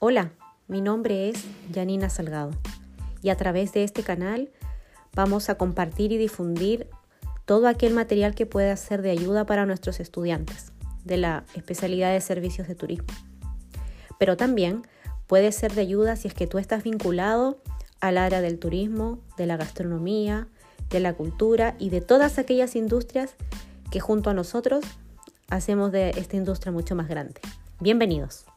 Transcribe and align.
Hola, 0.00 0.30
mi 0.68 0.80
nombre 0.80 1.28
es 1.28 1.44
Janina 1.74 2.08
Salgado 2.08 2.52
y 3.20 3.30
a 3.30 3.36
través 3.36 3.72
de 3.72 3.82
este 3.82 4.04
canal 4.04 4.48
vamos 5.12 5.48
a 5.48 5.56
compartir 5.56 6.12
y 6.12 6.18
difundir 6.18 6.88
todo 7.46 7.66
aquel 7.66 7.94
material 7.94 8.36
que 8.36 8.46
pueda 8.46 8.76
ser 8.76 9.02
de 9.02 9.10
ayuda 9.10 9.44
para 9.44 9.66
nuestros 9.66 9.98
estudiantes 9.98 10.70
de 11.04 11.16
la 11.16 11.42
especialidad 11.56 12.12
de 12.12 12.20
servicios 12.20 12.68
de 12.68 12.76
turismo. 12.76 13.08
Pero 14.20 14.36
también 14.36 14.86
puede 15.26 15.50
ser 15.50 15.74
de 15.74 15.80
ayuda 15.80 16.14
si 16.14 16.28
es 16.28 16.34
que 16.34 16.46
tú 16.46 16.58
estás 16.58 16.84
vinculado 16.84 17.60
al 18.00 18.18
área 18.18 18.40
del 18.40 18.60
turismo, 18.60 19.18
de 19.36 19.46
la 19.46 19.56
gastronomía, 19.56 20.46
de 20.90 21.00
la 21.00 21.14
cultura 21.14 21.74
y 21.80 21.90
de 21.90 22.02
todas 22.02 22.38
aquellas 22.38 22.76
industrias 22.76 23.34
que 23.90 23.98
junto 23.98 24.30
a 24.30 24.34
nosotros 24.34 24.84
hacemos 25.50 25.90
de 25.90 26.10
esta 26.10 26.36
industria 26.36 26.70
mucho 26.70 26.94
más 26.94 27.08
grande. 27.08 27.40
Bienvenidos. 27.80 28.47